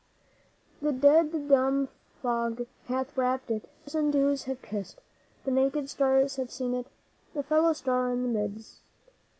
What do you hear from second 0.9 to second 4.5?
dead dumb fog hath wrapped it the frozen dews